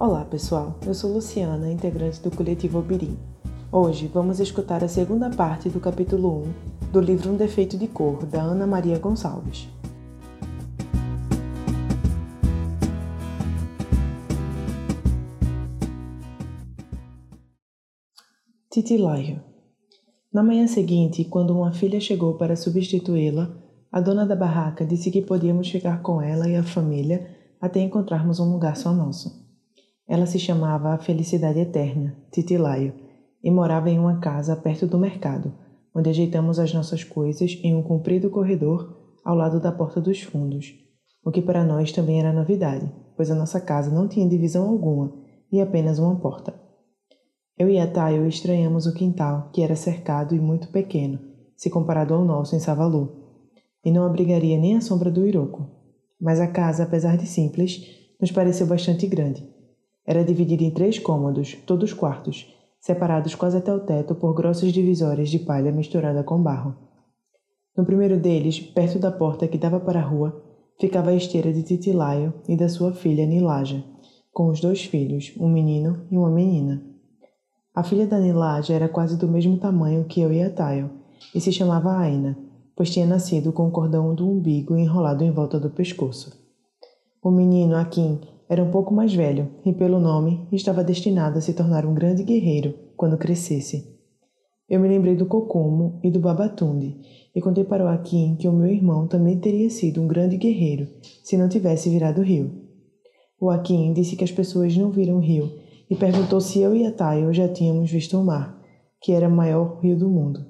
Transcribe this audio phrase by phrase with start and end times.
[0.00, 3.18] Olá pessoal, eu sou Luciana, integrante do coletivo Obirim.
[3.72, 6.44] Hoje vamos escutar a segunda parte do capítulo
[6.86, 9.66] 1 do livro Um Defeito de Cor, da Ana Maria Gonçalves.
[18.70, 19.42] Titilaio
[20.32, 23.52] Na manhã seguinte, quando uma filha chegou para substituí-la,
[23.90, 28.38] a dona da barraca disse que podíamos ficar com ela e a família até encontrarmos
[28.38, 29.47] um lugar só nosso.
[30.08, 32.94] Ela se chamava a Felicidade Eterna, Titilaio,
[33.44, 35.52] e morava em uma casa perto do mercado,
[35.94, 40.74] onde ajeitamos as nossas coisas em um comprido corredor ao lado da porta dos fundos,
[41.22, 45.12] o que para nós também era novidade, pois a nossa casa não tinha divisão alguma
[45.52, 46.58] e apenas uma porta.
[47.58, 51.18] Eu e a Tayo estranhamos o quintal, que era cercado e muito pequeno,
[51.54, 53.42] se comparado ao nosso em Savalu,
[53.84, 55.68] e não abrigaria nem a sombra do Iroco.
[56.18, 57.82] Mas a casa, apesar de simples,
[58.18, 59.57] nos pareceu bastante grande
[60.08, 65.28] era dividida em três cômodos, todos quartos, separados quase até o teto por grossas divisórias
[65.28, 66.74] de palha misturada com barro.
[67.76, 70.42] No primeiro deles, perto da porta que dava para a rua,
[70.80, 73.84] ficava a esteira de Titilaio e da sua filha Nilaja,
[74.32, 76.82] com os dois filhos, um menino e uma menina.
[77.74, 80.88] A filha da Nilaja era quase do mesmo tamanho que eu e a Tayo,
[81.34, 82.34] e se chamava Aina,
[82.74, 86.32] pois tinha nascido com o cordão do umbigo enrolado em volta do pescoço.
[87.22, 88.18] O menino, Akin,
[88.48, 92.22] era um pouco mais velho e, pelo nome, estava destinado a se tornar um grande
[92.22, 93.98] guerreiro quando crescesse.
[94.68, 96.98] Eu me lembrei do Kokomo e do Babatunde
[97.34, 100.88] e contei para o Akin que o meu irmão também teria sido um grande guerreiro
[101.22, 102.50] se não tivesse virado rio.
[103.40, 105.50] O Akin disse que as pessoas não viram o rio
[105.88, 108.60] e perguntou se eu e a Tayo já tínhamos visto o mar,
[109.00, 110.44] que era o maior rio do mundo.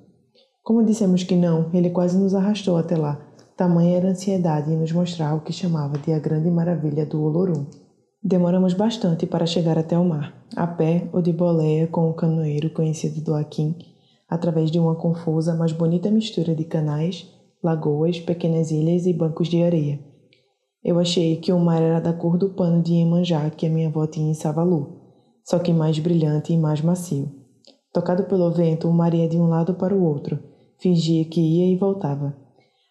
[0.62, 3.24] Como dissemos que não, ele quase nos arrastou até lá,
[3.56, 7.22] tamanha era a ansiedade em nos mostrar o que chamava de a grande maravilha do
[7.22, 7.66] Olorum.
[8.22, 12.68] Demoramos bastante para chegar até o mar, a pé ou de boleia com o canoeiro
[12.70, 13.76] conhecido do Aquim,
[14.28, 19.62] através de uma confusa, mas bonita mistura de canais, lagoas, pequenas ilhas e bancos de
[19.62, 20.00] areia.
[20.82, 23.88] Eu achei que o mar era da cor do pano de Iemanjá que a minha
[23.88, 24.98] avó tinha em Savalu,
[25.44, 27.30] só que mais brilhante e mais macio.
[27.92, 30.40] Tocado pelo vento, o mar ia de um lado para o outro,
[30.80, 32.36] fingia que ia e voltava.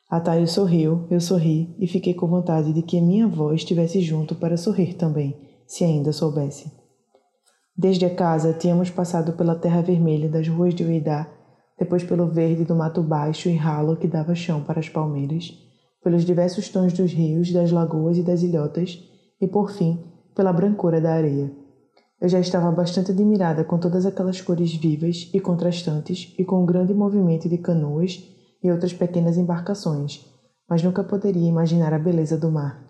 [0.09, 4.35] A Tayo sorriu, eu sorri e fiquei com vontade de que minha avó estivesse junto
[4.35, 5.35] para sorrir também,
[5.68, 6.72] se ainda soubesse.
[7.75, 11.29] Desde a casa tínhamos passado pela terra vermelha das ruas de Uidá,
[11.78, 15.53] depois pelo verde do mato baixo e ralo que dava chão para as palmeiras,
[16.01, 18.97] pelos diversos tons dos rios, das lagoas e das ilhotas,
[19.41, 20.01] e por fim,
[20.34, 21.51] pela brancura da areia.
[22.22, 26.66] Eu já estava bastante admirada com todas aquelas cores vivas e contrastantes e com o
[26.66, 30.25] grande movimento de canoas e outras pequenas embarcações,
[30.69, 32.84] mas nunca poderia imaginar a beleza do mar.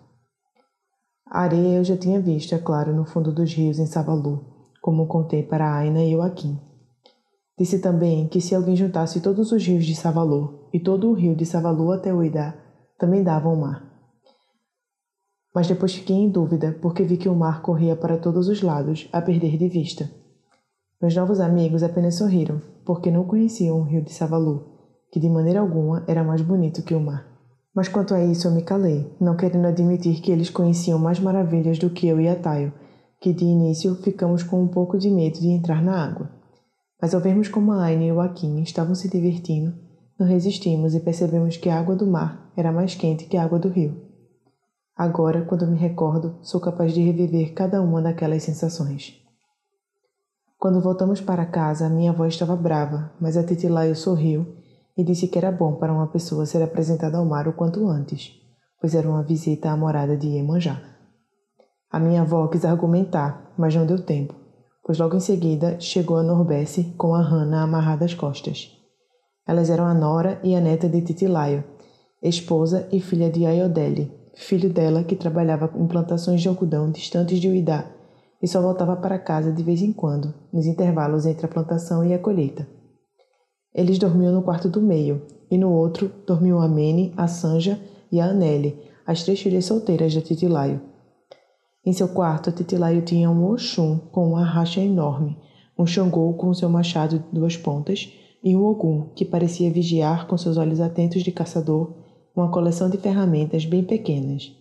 [1.26, 4.44] A areia eu já tinha visto, é claro, no fundo dos rios em Savalu,
[4.80, 6.58] como contei para Aina e Joaquim.
[7.58, 11.36] Disse também que se alguém juntasse todos os rios de Savalu e todo o rio
[11.36, 12.54] de Savalu até Uidá,
[12.98, 13.84] também dava o mar.
[15.54, 19.08] Mas depois fiquei em dúvida, porque vi que o mar corria para todos os lados,
[19.12, 20.10] a perder de vista.
[21.00, 24.77] Meus novos amigos apenas sorriram, porque não conheciam o rio de Savalu
[25.10, 27.26] que de maneira alguma era mais bonito que o mar.
[27.74, 31.78] Mas quanto a isso eu me calei, não querendo admitir que eles conheciam mais maravilhas
[31.78, 32.72] do que eu e a Tayo,
[33.20, 36.30] que de início ficamos com um pouco de medo de entrar na água.
[37.00, 39.74] Mas ao vermos como a Aine e o Akin estavam se divertindo,
[40.18, 43.58] não resistimos e percebemos que a água do mar era mais quente que a água
[43.58, 44.08] do rio.
[44.96, 49.14] Agora, quando me recordo, sou capaz de reviver cada uma daquelas sensações.
[50.58, 54.58] Quando voltamos para casa, minha avó estava brava, mas a Titilaio sorriu
[54.98, 58.32] e disse que era bom para uma pessoa ser apresentada ao mar o quanto antes,
[58.80, 60.82] pois era uma visita à morada de Iemanjá.
[61.88, 64.34] A minha avó quis argumentar, mas não deu tempo,
[64.84, 68.76] pois logo em seguida chegou a Norbesse com a Hannah amarrada às costas.
[69.46, 71.62] Elas eram a nora e a neta de Titilaio,
[72.20, 77.48] esposa e filha de Ayodele, filho dela que trabalhava em plantações de algodão distantes de
[77.48, 77.86] Uidá
[78.42, 82.12] e só voltava para casa de vez em quando, nos intervalos entre a plantação e
[82.12, 82.77] a colheita.
[83.74, 87.80] Eles dormiam no quarto do meio, e no outro dormiam a Mene, a Sanja
[88.10, 88.76] e a Anele,
[89.06, 90.80] as três filhas solteiras de Titilaio.
[91.84, 95.38] Em seu quarto, Titilaio tinha um Oxum com uma racha enorme,
[95.78, 98.12] um Xangô com seu machado de duas pontas
[98.42, 101.94] e um Ogum que parecia vigiar com seus olhos atentos de caçador
[102.36, 104.52] uma coleção de ferramentas bem pequenas.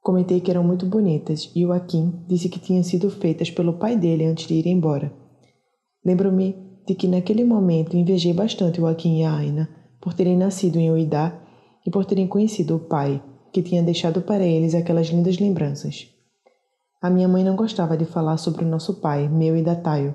[0.00, 3.96] Comentei que eram muito bonitas e o Akin disse que tinham sido feitas pelo pai
[3.96, 5.12] dele antes de ir embora.
[6.04, 6.56] Lembro-me
[6.86, 9.68] de que naquele momento invejei bastante o Joaquim e a Aina
[10.00, 11.32] por terem nascido em Uidá
[11.86, 16.08] e por terem conhecido o pai, que tinha deixado para eles aquelas lindas lembranças.
[17.00, 20.14] A minha mãe não gostava de falar sobre o nosso pai, meu e da Taio.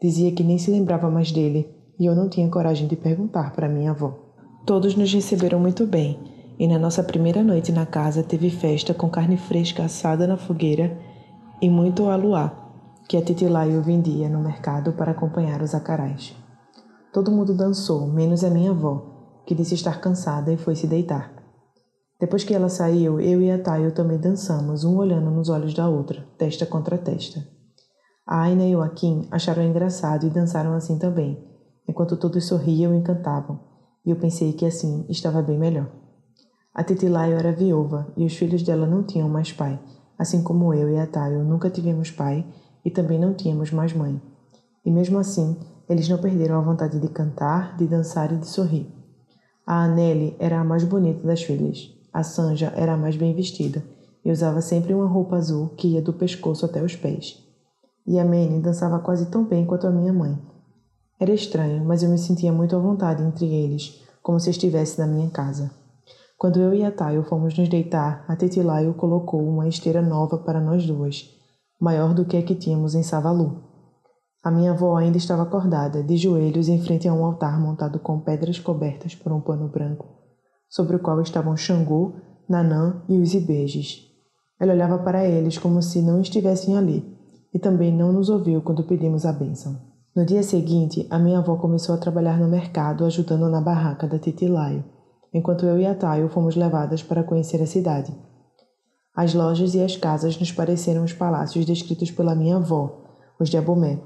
[0.00, 1.68] Dizia que nem se lembrava mais dele,
[1.98, 4.18] e eu não tinha coragem de perguntar para minha avó.
[4.66, 6.18] Todos nos receberam muito bem,
[6.58, 10.96] e na nossa primeira noite na casa teve festa com carne fresca assada na fogueira
[11.60, 12.63] e muito aluá,
[13.08, 16.34] que a Titilaio vendia no mercado para acompanhar os acarais.
[17.12, 21.32] Todo mundo dançou, menos a minha avó, que disse estar cansada e foi se deitar.
[22.18, 25.88] Depois que ela saiu, eu e a Tayo também dançamos, um olhando nos olhos da
[25.88, 27.46] outra, testa contra testa.
[28.26, 31.38] A Aina e o Akin acharam engraçado e dançaram assim também,
[31.86, 33.60] enquanto todos sorriam e cantavam,
[34.06, 35.90] e eu pensei que assim estava bem melhor.
[36.74, 39.78] A Titilaio era viúva e os filhos dela não tinham mais pai,
[40.18, 42.46] assim como eu e a Tayo nunca tivemos pai
[42.84, 44.20] e também não tínhamos mais mãe.
[44.84, 45.56] E mesmo assim,
[45.88, 48.86] eles não perderam a vontade de cantar, de dançar e de sorrir.
[49.66, 51.90] A Anneli era a mais bonita das filhas.
[52.12, 53.82] A Sanja era a mais bem vestida
[54.24, 57.42] e usava sempre uma roupa azul que ia do pescoço até os pés.
[58.06, 60.38] E a Manny dançava quase tão bem quanto a minha mãe.
[61.18, 65.06] Era estranho, mas eu me sentia muito à vontade entre eles, como se estivesse na
[65.06, 65.70] minha casa.
[66.36, 70.60] Quando eu e a Tayo fomos nos deitar, a Tetilaio colocou uma esteira nova para
[70.60, 71.30] nós duas,
[71.84, 73.62] maior do que a que tínhamos em Savalu.
[74.42, 78.20] A minha avó ainda estava acordada, de joelhos em frente a um altar montado com
[78.20, 80.06] pedras cobertas por um pano branco,
[80.68, 82.14] sobre o qual estavam Xangô,
[82.48, 84.02] Nanã e os Ibejes.
[84.58, 87.04] Ela olhava para eles como se não estivessem ali,
[87.52, 89.78] e também não nos ouviu quando pedimos a bênção.
[90.16, 94.18] No dia seguinte, a minha avó começou a trabalhar no mercado ajudando na barraca da
[94.18, 94.84] Titilaio,
[95.34, 98.14] enquanto eu e a Tayo fomos levadas para conhecer a cidade.
[99.14, 103.00] As lojas e as casas nos pareceram os palácios descritos pela minha avó,
[103.38, 104.00] os de Abomé,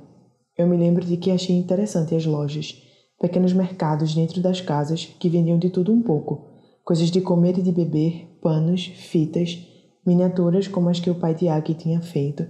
[0.58, 2.82] eu me lembro de que achei interessante as lojas,
[3.20, 6.46] pequenos mercados dentro das casas que vendiam de tudo um pouco,
[6.84, 9.58] coisas de comer e de beber, panos, fitas,
[10.04, 12.44] miniaturas como as que o pai de Aki tinha feito,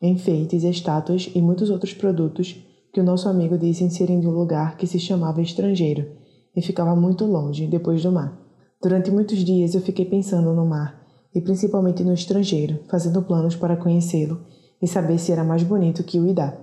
[0.00, 2.56] enfeites, estátuas e muitos outros produtos
[2.92, 6.06] que o nosso amigo disse serem de um lugar que se chamava estrangeiro
[6.54, 8.38] e ficava muito longe, depois do mar.
[8.82, 11.05] Durante muitos dias eu fiquei pensando no mar,
[11.36, 14.40] e principalmente no estrangeiro, fazendo planos para conhecê-lo
[14.80, 16.56] e saber se era mais bonito que o Idá.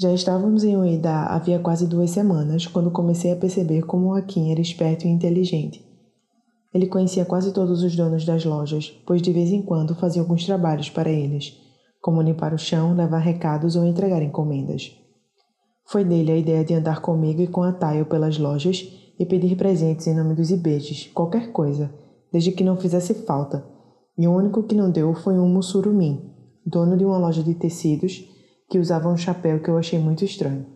[0.00, 4.50] Já estávamos em Ueda havia quase duas semanas quando comecei a perceber como o Akin
[4.50, 5.86] era esperto e inteligente.
[6.72, 10.46] Ele conhecia quase todos os donos das lojas, pois de vez em quando fazia alguns
[10.46, 11.54] trabalhos para eles,
[12.00, 14.90] como limpar o chão, levar recados ou entregar encomendas.
[15.84, 19.54] Foi dele a ideia de andar comigo e com a Tayo pelas lojas e pedir
[19.54, 21.92] presentes em nome dos ibejes, qualquer coisa,
[22.32, 23.64] desde que não fizesse falta.
[24.16, 26.30] E o único que não deu foi um mussurumim,
[26.66, 28.24] dono de uma loja de tecidos
[28.68, 30.66] que usava um chapéu que eu achei muito estranho.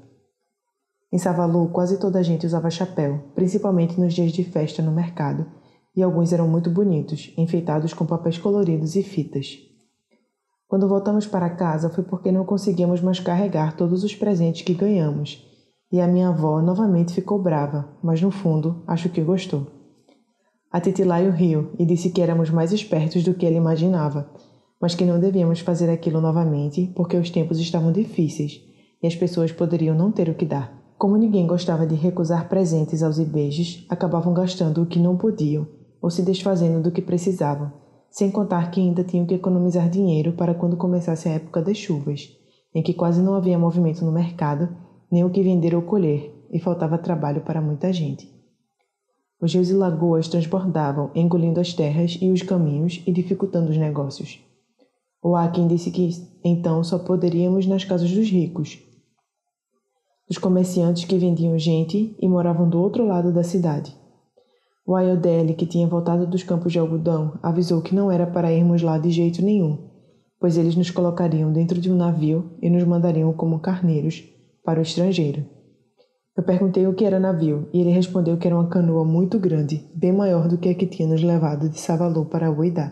[1.12, 5.46] Em Savalu, quase toda a gente usava chapéu, principalmente nos dias de festa no mercado,
[5.94, 9.58] e alguns eram muito bonitos, enfeitados com papéis coloridos e fitas.
[10.66, 15.46] Quando voltamos para casa foi porque não conseguíamos mais carregar todos os presentes que ganhamos,
[15.93, 19.81] e a minha avó novamente ficou brava, mas no fundo acho que gostou.
[20.73, 24.27] A Titilaio riu e disse que éramos mais espertos do que ele imaginava,
[24.81, 28.59] mas que não devíamos fazer aquilo novamente porque os tempos estavam difíceis
[29.03, 30.73] e as pessoas poderiam não ter o que dar.
[30.97, 35.67] Como ninguém gostava de recusar presentes aos ibejes, acabavam gastando o que não podiam
[36.00, 37.71] ou se desfazendo do que precisavam,
[38.11, 42.31] sem contar que ainda tinham que economizar dinheiro para quando começasse a época das chuvas,
[42.75, 44.71] em que quase não havia movimento no mercado,
[45.11, 48.33] nem o que vender ou colher, e faltava trabalho para muita gente.
[49.42, 54.38] Os rios e lagoas transbordavam, engolindo as terras e os caminhos e dificultando os negócios.
[55.20, 56.11] O Akin disse que
[56.44, 58.78] então só poderíamos nas casas dos ricos,
[60.28, 63.92] dos comerciantes que vendiam gente e moravam do outro lado da cidade.
[64.87, 68.80] O Ayodele, que tinha voltado dos campos de algodão, avisou que não era para irmos
[68.80, 69.90] lá de jeito nenhum,
[70.38, 74.22] pois eles nos colocariam dentro de um navio e nos mandariam como carneiros
[74.64, 75.44] para o estrangeiro.
[76.35, 79.85] Eu perguntei o que era navio e ele respondeu que era uma canoa muito grande,
[79.95, 82.91] bem maior do que a que tinha nos levado de Savalô para Uidá.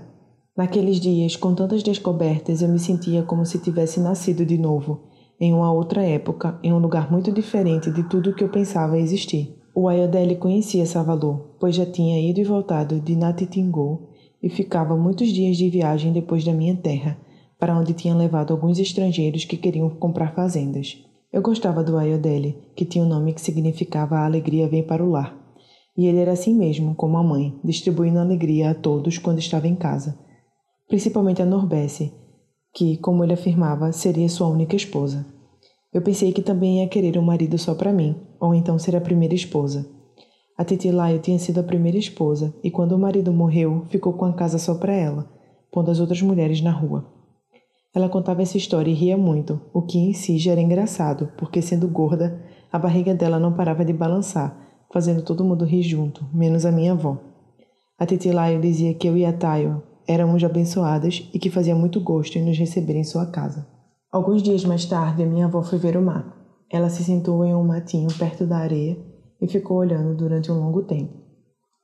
[0.55, 5.05] Naqueles dias, com tantas descobertas, eu me sentia como se tivesse nascido de novo,
[5.41, 8.99] em uma outra época, em um lugar muito diferente de tudo o que eu pensava
[8.99, 9.57] existir.
[9.75, 14.11] O Ayodele conhecia Salvador, pois já tinha ido e voltado de Natitingô
[14.43, 17.17] e ficava muitos dias de viagem depois da minha terra,
[17.59, 21.03] para onde tinha levado alguns estrangeiros que queriam comprar fazendas.
[21.33, 25.11] Eu gostava do Ayodele, que tinha um nome que significava a alegria vem para o
[25.11, 25.37] lar.
[25.97, 29.75] E ele era assim mesmo, como a mãe, distribuindo alegria a todos quando estava em
[29.75, 30.19] casa
[30.91, 32.13] principalmente a Norbesse,
[32.75, 35.25] que, como ele afirmava, seria sua única esposa.
[35.95, 39.01] Eu pensei que também ia querer um marido só para mim, ou então ser a
[39.01, 39.89] primeira esposa.
[40.59, 44.25] A Titi Laio tinha sido a primeira esposa, e quando o marido morreu, ficou com
[44.25, 45.31] a casa só para ela,
[45.71, 47.07] pondo as outras mulheres na rua.
[47.95, 51.61] Ela contava essa história e ria muito, o que em si já era engraçado, porque
[51.61, 52.41] sendo gorda,
[52.73, 54.57] a barriga dela não parava de balançar,
[54.93, 57.19] fazendo todo mundo rir junto, menos a minha avó.
[57.99, 62.39] A Titilaio dizia que eu e a Tayo éramos abençoadas e que fazia muito gosto
[62.39, 63.67] em nos receber em sua casa.
[64.11, 66.37] Alguns dias mais tarde, minha avó foi ver o mar.
[66.71, 68.97] Ela se sentou em um matinho perto da areia
[69.41, 71.13] e ficou olhando durante um longo tempo.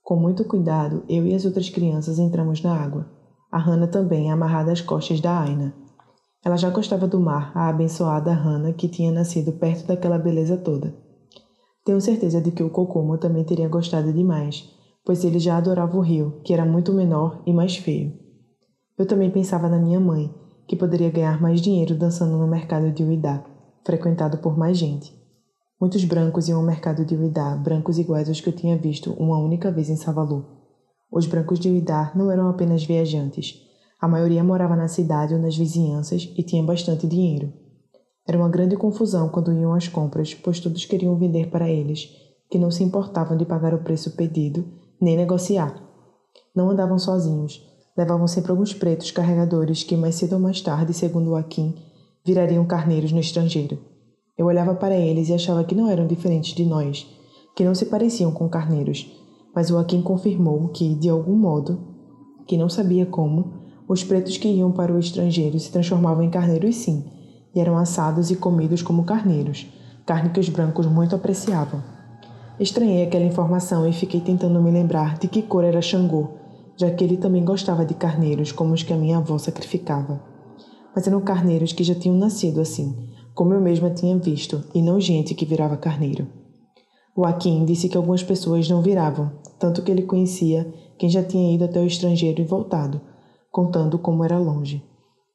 [0.03, 3.09] Com muito cuidado, eu e as outras crianças entramos na água.
[3.51, 5.75] A Hannah também amarrada às costas da Aina.
[6.45, 10.95] Ela já gostava do mar, a abençoada Hannah que tinha nascido perto daquela beleza toda.
[11.85, 14.69] Tenho certeza de que o Kokomo também teria gostado demais,
[15.05, 18.13] pois ele já adorava o rio, que era muito menor e mais feio.
[18.99, 20.35] Eu também pensava na minha mãe,
[20.67, 23.45] que poderia ganhar mais dinheiro dançando no mercado de Uidá,
[23.85, 25.15] frequentado por mais gente.
[25.81, 29.39] Muitos brancos iam ao mercado de Uidá, brancos iguais aos que eu tinha visto uma
[29.39, 30.45] única vez em Savalu.
[31.13, 33.66] Os brancos de Uidá não eram apenas viajantes.
[33.99, 37.53] A maioria morava na cidade ou nas vizinhanças e tinha bastante dinheiro.
[38.27, 42.11] Era uma grande confusão quando iam às compras, pois todos queriam vender para eles,
[42.51, 44.65] que não se importavam de pagar o preço pedido
[45.01, 45.83] nem negociar.
[46.55, 47.63] Não andavam sozinhos,
[47.97, 51.75] levavam sempre alguns pretos carregadores que mais cedo ou mais tarde, segundo Akin,
[52.25, 53.79] virariam carneiros no estrangeiro.
[54.37, 57.07] Eu olhava para eles e achava que não eram diferentes de nós,
[57.55, 59.11] que não se pareciam com carneiros,
[59.55, 61.79] mas Akin confirmou que, de algum modo,
[62.47, 66.75] que não sabia como, os pretos que iam para o estrangeiro se transformavam em carneiros
[66.77, 67.05] sim,
[67.55, 69.67] e eram assados e comidos como carneiros,
[70.05, 71.83] carne que os brancos muito apreciavam.
[72.59, 76.31] Estranhei aquela informação e fiquei tentando me lembrar de que cor era Xangô,
[76.77, 80.21] já que ele também gostava de carneiros como os que a minha avó sacrificava.
[80.95, 82.95] Mas eram carneiros que já tinham nascido assim,
[83.35, 86.27] como eu mesma tinha visto, e não gente que virava carneiro.
[87.15, 91.55] O Akin disse que algumas pessoas não viravam, tanto que ele conhecia quem já tinha
[91.55, 93.01] ido até o estrangeiro e voltado,
[93.57, 94.83] contando como era longe.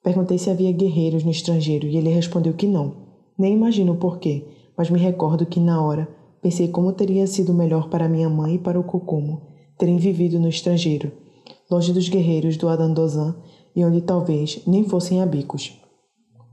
[0.04, 2.94] Perguntei se havia guerreiros no estrangeiro e ele respondeu que não.
[3.38, 4.46] Nem imagino o porquê,
[4.78, 6.08] mas me recordo que na hora
[6.42, 9.44] Pensei como teria sido melhor para minha mãe e para o Kokomo
[9.78, 11.12] terem vivido no estrangeiro,
[11.70, 13.36] longe dos guerreiros do Adandozan
[13.76, 15.80] e onde talvez nem fossem abicos.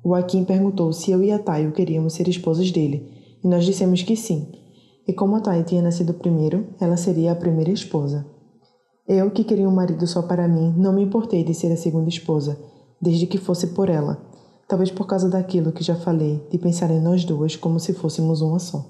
[0.04, 3.10] O Akin perguntou se eu e a Tayo queríamos ser esposas dele,
[3.42, 4.52] e nós dissemos que sim.
[5.06, 8.26] E como a Tayo tinha nascido primeiro, ela seria a primeira esposa.
[9.08, 12.10] Eu, que queria um marido só para mim, não me importei de ser a segunda
[12.10, 12.60] esposa,
[13.00, 14.22] desde que fosse por ela,
[14.68, 18.42] talvez por causa daquilo que já falei, de pensar em nós duas como se fôssemos
[18.42, 18.84] uma só.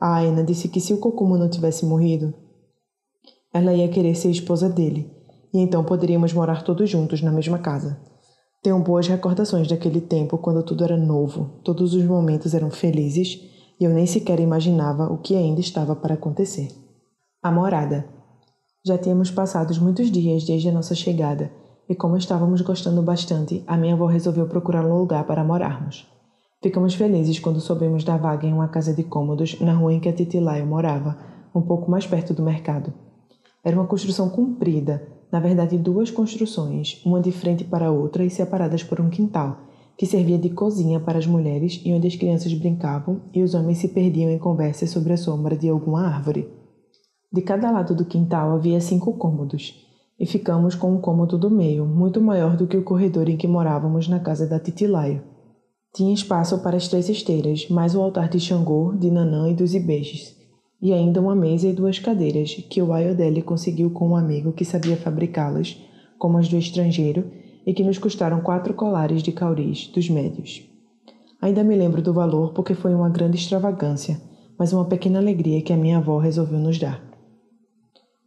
[0.00, 2.32] A Aina disse que se o Kokumo não tivesse morrido,
[3.52, 5.12] ela ia querer ser esposa dele,
[5.52, 8.00] e então poderíamos morar todos juntos na mesma casa.
[8.62, 13.38] Tenho boas recordações daquele tempo quando tudo era novo, todos os momentos eram felizes
[13.78, 16.68] e eu nem sequer imaginava o que ainda estava para acontecer.
[17.42, 18.19] A morada.
[18.82, 21.52] Já tínhamos passado muitos dias desde a nossa chegada,
[21.86, 26.10] e como estávamos gostando bastante, a minha avó resolveu procurar um lugar para morarmos.
[26.62, 30.08] Ficamos felizes quando soubemos da vaga em uma casa de cômodos na rua em que
[30.08, 31.18] a Titilaio morava,
[31.54, 32.90] um pouco mais perto do mercado.
[33.62, 38.30] Era uma construção comprida, na verdade duas construções, uma de frente para a outra e
[38.30, 39.58] separadas por um quintal,
[39.94, 43.76] que servia de cozinha para as mulheres e onde as crianças brincavam e os homens
[43.76, 46.59] se perdiam em conversas sobre a sombra de alguma árvore.
[47.32, 49.86] De cada lado do quintal havia cinco cômodos,
[50.18, 53.46] e ficamos com um cômodo do meio, muito maior do que o corredor em que
[53.46, 55.22] morávamos na casa da Titilaia.
[55.94, 59.74] Tinha espaço para as três esteiras, mais o altar de Xangô, de Nanã e dos
[59.74, 60.36] Ibejes,
[60.82, 64.64] e ainda uma mesa e duas cadeiras que o Ayodele conseguiu com um amigo que
[64.64, 65.80] sabia fabricá-las,
[66.18, 67.30] como as do estrangeiro,
[67.64, 70.68] e que nos custaram quatro colares de cauris dos médios.
[71.40, 74.20] Ainda me lembro do valor porque foi uma grande extravagância,
[74.58, 77.09] mas uma pequena alegria que a minha avó resolveu nos dar.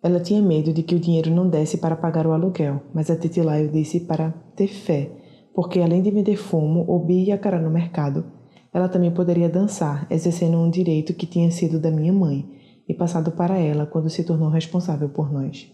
[0.03, 3.15] Ela tinha medo de que o dinheiro não desse para pagar o aluguel, mas a
[3.15, 8.25] Titilaio disse para ter fé porque além de vender fumo, obi e acará no mercado,
[8.73, 12.49] ela também poderia dançar, exercendo um direito que tinha sido da minha mãe
[12.89, 15.71] e passado para ela quando se tornou responsável por nós.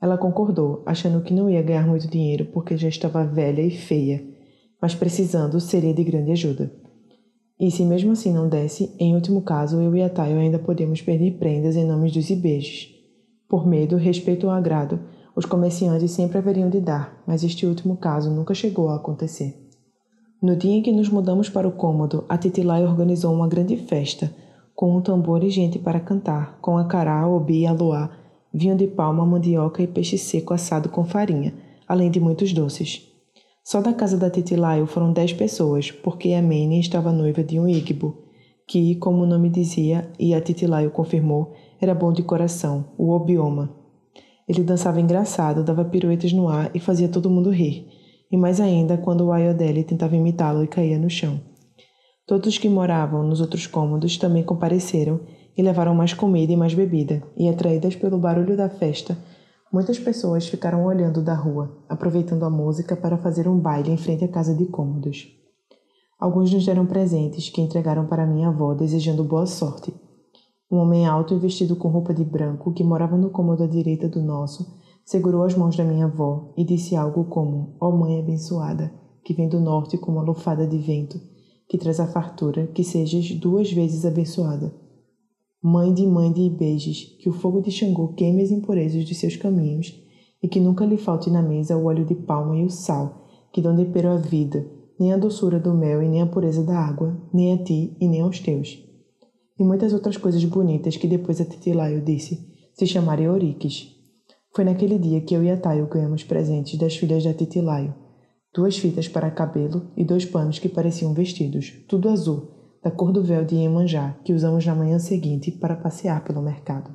[0.00, 4.24] Ela concordou, achando que não ia ganhar muito dinheiro porque já estava velha e feia,
[4.80, 6.72] mas precisando seria de grande ajuda.
[7.58, 11.00] E se mesmo assim não desse, em último caso eu e a Tayo ainda podíamos
[11.02, 12.91] perder prendas em nome dos ibejos.
[13.52, 14.98] Por medo, respeito ou agrado,
[15.36, 19.68] os comerciantes sempre haveriam de dar, mas este último caso nunca chegou a acontecer.
[20.42, 24.34] No dia em que nos mudamos para o cômodo, a Titilai organizou uma grande festa,
[24.74, 28.10] com um tambor e gente para cantar, com acará, obi e aluá,
[28.54, 31.52] vinho de palma, mandioca e peixe seco assado com farinha,
[31.86, 33.06] além de muitos doces.
[33.62, 37.68] Só da casa da Titilaio foram dez pessoas, porque a Mene estava noiva de um
[37.68, 38.16] Igbo,
[38.66, 43.74] que, como o nome dizia e a Titilaio confirmou, era bom de coração, o Obioma.
[44.48, 47.88] Ele dançava engraçado, dava piruetas no ar e fazia todo mundo rir.
[48.30, 51.38] e mais ainda quando o Ayodele tentava imitá-lo e caía no chão.
[52.26, 55.20] Todos os que moravam nos outros cômodos também compareceram
[55.54, 59.18] e levaram mais comida e mais bebida, e atraídas pelo barulho da festa,
[59.70, 64.24] muitas pessoas ficaram olhando da rua, aproveitando a música para fazer um baile em frente
[64.24, 65.28] à casa de cômodos.
[66.18, 69.92] Alguns nos deram presentes que entregaram para minha avó, desejando boa sorte.
[70.72, 74.08] Um homem alto e vestido com roupa de branco, que morava no cômodo à direita
[74.08, 74.74] do nosso,
[75.04, 78.90] segurou as mãos da minha avó e disse algo como: Ó oh, mãe abençoada,
[79.22, 81.20] que vem do norte com uma lufada de vento,
[81.68, 84.74] que traz a fartura, que sejas duas vezes abençoada.
[85.62, 89.36] Mãe de mãe de beijos, que o fogo de Xangô queime as impurezas de seus
[89.36, 89.94] caminhos,
[90.42, 93.60] e que nunca lhe falte na mesa o óleo de palma e o sal, que
[93.60, 94.66] dão tempero à vida,
[94.98, 98.08] nem a doçura do mel e nem a pureza da água, nem a ti e
[98.08, 98.90] nem aos teus.
[99.62, 103.94] E muitas outras coisas bonitas que depois a Titilaio disse, se chamarem Euriques.
[104.52, 107.94] Foi naquele dia que eu e a Taio ganhamos presentes das filhas da Titilaio,
[108.52, 112.48] duas fitas para cabelo e dois panos que pareciam vestidos, tudo azul,
[112.82, 116.90] da cor do véu de Iemanjá que usamos na manhã seguinte para passear pelo mercado.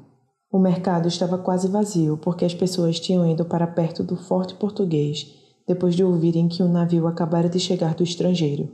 [0.52, 5.26] O mercado estava quase vazio porque as pessoas tinham ido para perto do forte português
[5.66, 8.68] depois de ouvirem que um navio acabara de chegar do estrangeiro.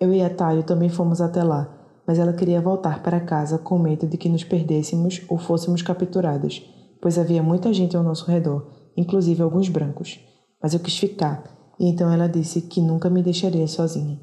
[0.00, 1.79] Eu e a Tayo também fomos até lá,
[2.10, 6.60] mas ela queria voltar para casa com medo de que nos perdêssemos ou fôssemos capturados,
[7.00, 10.18] pois havia muita gente ao nosso redor, inclusive alguns brancos.
[10.60, 11.44] Mas eu quis ficar,
[11.78, 14.18] e então ela disse que nunca me deixaria sozinha.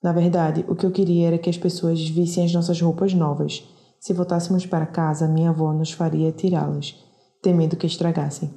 [0.00, 3.68] Na verdade, o que eu queria era que as pessoas vissem as nossas roupas novas.
[3.98, 6.94] Se voltássemos para casa, minha avó nos faria tirá-las,
[7.42, 8.54] temendo que estragassem.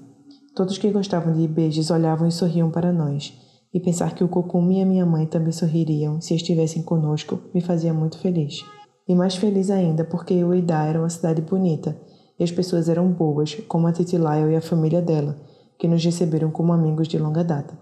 [0.56, 3.34] Todos que gostavam de beijos olhavam e sorriam para nós,
[3.74, 7.62] e pensar que o Cocum e a minha mãe também sorririam se estivessem conosco me
[7.62, 8.64] fazia muito feliz.
[9.08, 11.98] E mais feliz ainda porque eu Ida era uma cidade bonita,
[12.40, 15.36] e as pessoas eram boas, como a Titilaio e a família dela,
[15.78, 17.78] que nos receberam como amigos de longa data.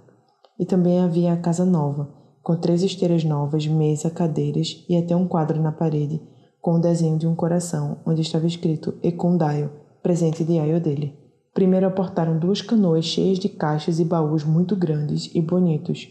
[0.58, 2.10] E também havia a casa nova,
[2.42, 6.22] com três esteiras novas, mesa, cadeiras e até um quadro na parede,
[6.60, 11.21] com o desenho de um coração, onde estava escrito Ekundayo, presente de Ayo dele.
[11.54, 16.08] Primeiro aportaram duas canoas cheias de caixas e baús muito grandes e bonitos,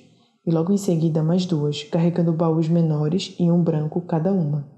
[0.47, 4.69] e logo em seguida mais duas, carregando baús menores e um branco cada uma.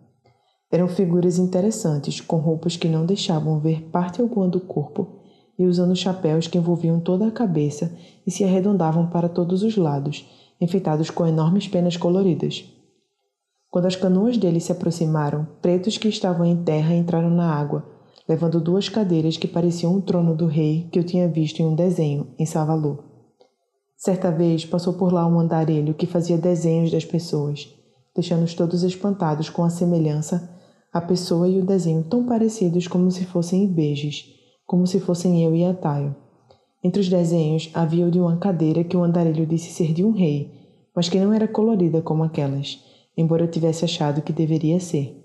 [0.71, 5.21] Eram figuras interessantes, com roupas que não deixavam ver parte alguma do corpo
[5.59, 7.95] e usando chapéus que envolviam toda a cabeça
[8.27, 10.27] e se arredondavam para todos os lados,
[10.61, 12.65] enfeitados com enormes penas coloridas.
[13.69, 17.92] Quando as canoas deles se aproximaram, pretos que estavam em terra entraram na água,
[18.29, 21.75] levando duas cadeiras que pareciam um trono do rei que eu tinha visto em um
[21.75, 22.99] desenho em Savalô.
[23.97, 27.69] Certa vez passou por lá um andarilho que fazia desenhos das pessoas,
[28.15, 30.51] deixando-os todos espantados com a semelhança,
[30.93, 34.25] a pessoa e o desenho tão parecidos como se fossem beijos,
[34.67, 36.15] como se fossem eu e a Taio.
[36.83, 40.11] Entre os desenhos havia o de uma cadeira que o andarilho disse ser de um
[40.11, 40.51] rei,
[40.95, 42.83] mas que não era colorida como aquelas,
[43.17, 45.22] embora eu tivesse achado que deveria ser.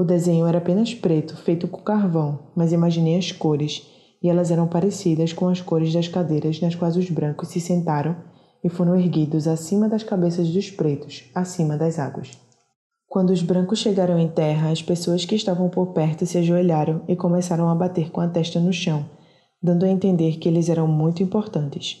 [0.00, 3.86] O desenho era apenas preto, feito com carvão, mas imaginei as cores,
[4.22, 8.16] e elas eram parecidas com as cores das cadeiras nas quais os brancos se sentaram
[8.64, 12.30] e foram erguidos acima das cabeças dos pretos, acima das águas.
[13.10, 17.14] Quando os brancos chegaram em terra, as pessoas que estavam por perto se ajoelharam e
[17.14, 19.04] começaram a bater com a testa no chão,
[19.62, 21.98] dando a entender que eles eram muito importantes.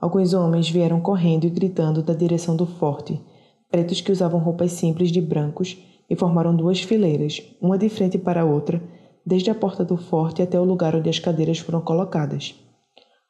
[0.00, 3.22] Alguns homens vieram correndo e gritando da direção do forte,
[3.70, 8.42] pretos que usavam roupas simples de brancos e formaram duas fileiras, uma de frente para
[8.42, 8.82] a outra,
[9.24, 12.54] desde a porta do forte até o lugar onde as cadeiras foram colocadas.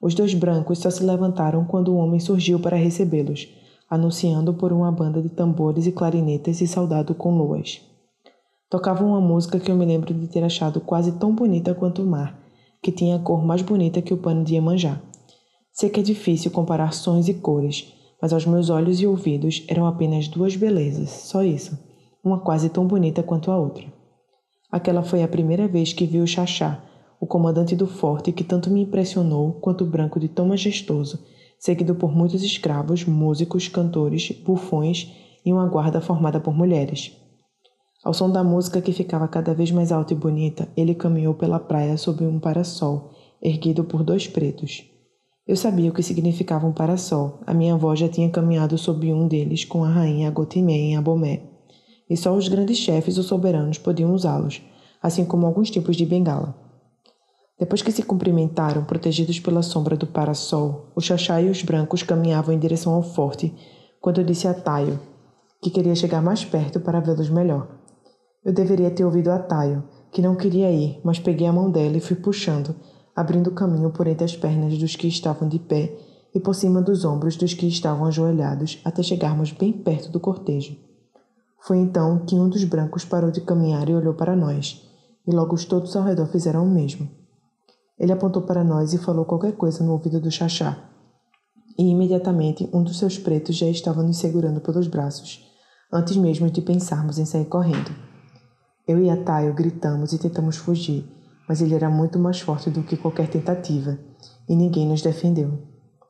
[0.01, 3.49] Os dois brancos só se levantaram quando o homem surgiu para recebê-los,
[3.91, 7.81] anunciando por uma banda de tambores e clarinetas e saudado com luas.
[8.71, 12.07] Tocavam uma música que eu me lembro de ter achado quase tão bonita quanto o
[12.07, 12.39] mar,
[12.81, 15.01] que tinha a cor mais bonita que o pano de Iemanjá.
[15.73, 19.87] Sei que é difícil comparar sons e cores, mas aos meus olhos e ouvidos eram
[19.87, 21.77] apenas duas belezas, só isso,
[22.25, 23.87] uma quase tão bonita quanto a outra.
[24.71, 26.83] Aquela foi a primeira vez que vi o Xaxá,
[27.21, 31.19] o comandante do forte que tanto me impressionou quanto o branco de tão majestoso,
[31.59, 35.13] seguido por muitos escravos, músicos, cantores, bufões
[35.45, 37.17] e uma guarda formada por mulheres.
[38.05, 41.59] Ao som da música que ficava cada vez mais alta e bonita, ele caminhou pela
[41.59, 43.11] praia sob um parasol,
[43.43, 44.85] erguido por dois pretos.
[45.47, 47.41] Eu sabia o que significava um parasol.
[47.47, 51.48] A minha avó já tinha caminhado sob um deles com a rainha Gotimé em Abomé.
[52.09, 54.63] E só os grandes chefes ou soberanos podiam usá-los,
[55.03, 56.55] assim como alguns tipos de bengala.
[57.59, 62.55] Depois que se cumprimentaram, protegidos pela sombra do parasol, o Xaxá e os brancos caminhavam
[62.55, 63.53] em direção ao forte,
[64.01, 64.99] quando eu disse a Taio
[65.61, 67.67] que queria chegar mais perto para vê-los melhor.
[68.45, 71.97] Eu deveria ter ouvido a Tayo, que não queria ir, mas peguei a mão dela
[71.97, 72.75] e fui puxando,
[73.15, 75.99] abrindo caminho por entre as pernas dos que estavam de pé
[76.35, 80.77] e por cima dos ombros dos que estavam ajoelhados até chegarmos bem perto do cortejo.
[81.61, 84.83] Foi então que um dos brancos parou de caminhar e olhou para nós,
[85.27, 87.09] e logo todos ao redor fizeram o mesmo.
[87.99, 90.79] Ele apontou para nós e falou qualquer coisa no ouvido do Xaxá.
[91.77, 95.45] E imediatamente um dos seus pretos já estava nos segurando pelos braços,
[95.93, 97.91] antes mesmo de pensarmos em sair correndo.
[98.87, 101.05] Eu e a Tayo gritamos e tentamos fugir,
[101.49, 103.99] mas ele era muito mais forte do que qualquer tentativa,
[104.49, 105.59] e ninguém nos defendeu.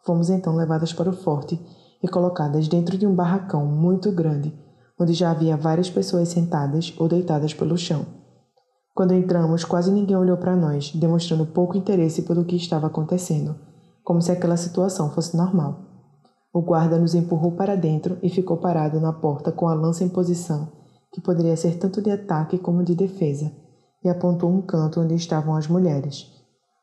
[0.04, 1.61] Fomos então levadas para o forte
[2.02, 4.54] e colocadas dentro de um barracão muito grande,
[4.98, 8.06] onde já havia várias pessoas sentadas ou deitadas pelo chão.
[8.94, 13.54] Quando entramos, quase ninguém olhou para nós, demonstrando pouco interesse pelo que estava acontecendo,
[14.02, 15.84] como se aquela situação fosse normal.
[16.52, 20.08] O guarda nos empurrou para dentro e ficou parado na porta com a lança em
[20.08, 20.72] posição,
[21.12, 23.52] que poderia ser tanto de ataque como de defesa,
[24.02, 26.26] e apontou um canto onde estavam as mulheres.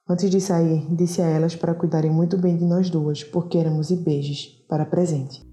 [0.08, 3.90] Antes de sair, disse a elas para cuidarem muito bem de nós duas, porque éramos
[3.90, 5.44] ibejes para presente.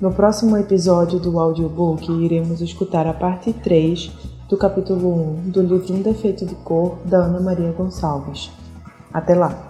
[0.00, 4.12] No próximo episódio do audiobook, iremos escutar a parte 3
[4.48, 8.48] do capítulo 1 do livro Um Defeito de Cor, da Ana Maria Gonçalves.
[9.12, 9.67] Até lá!